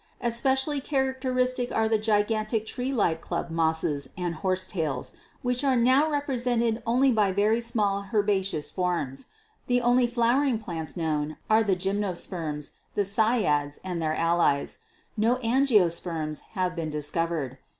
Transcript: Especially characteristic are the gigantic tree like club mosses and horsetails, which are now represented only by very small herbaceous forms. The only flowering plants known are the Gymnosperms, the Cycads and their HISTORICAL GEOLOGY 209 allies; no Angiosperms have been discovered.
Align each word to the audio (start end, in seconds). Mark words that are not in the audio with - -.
Especially 0.19 0.81
characteristic 0.81 1.71
are 1.71 1.87
the 1.87 1.99
gigantic 1.99 2.65
tree 2.65 2.91
like 2.91 3.21
club 3.21 3.51
mosses 3.51 4.09
and 4.17 4.33
horsetails, 4.33 5.13
which 5.43 5.63
are 5.63 5.75
now 5.75 6.09
represented 6.09 6.81
only 6.87 7.11
by 7.11 7.31
very 7.31 7.61
small 7.61 8.07
herbaceous 8.11 8.71
forms. 8.71 9.27
The 9.67 9.79
only 9.79 10.07
flowering 10.07 10.57
plants 10.57 10.97
known 10.97 11.37
are 11.51 11.61
the 11.63 11.75
Gymnosperms, 11.75 12.71
the 12.95 13.03
Cycads 13.05 13.77
and 13.83 14.01
their 14.01 14.15
HISTORICAL 14.15 14.37
GEOLOGY 14.37 14.41
209 14.41 14.53
allies; 14.55 14.79
no 15.15 15.35
Angiosperms 15.47 16.39
have 16.53 16.75
been 16.75 16.89
discovered. 16.89 17.59